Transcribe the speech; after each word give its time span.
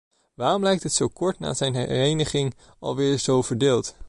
Waarom 0.33 0.63
lijkt 0.63 0.83
het 0.83 0.93
zo 0.93 1.07
kort 1.07 1.39
na 1.39 1.53
zijn 1.53 1.75
hereniging 1.75 2.55
alweer 2.79 3.17
zo 3.19 3.41
verdeeld? 3.41 3.95